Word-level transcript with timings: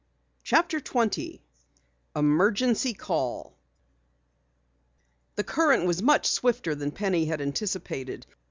CHAPTER 0.43 0.79
20 0.79 1.43
EMERGENCY 2.15 2.95
CALL 2.95 3.55
The 5.35 5.43
current 5.43 5.85
was 5.85 6.01
much 6.01 6.25
swifter 6.27 6.73
than 6.73 6.89
Penny 6.89 7.25
had 7.25 7.39
anticipated. 7.39 8.25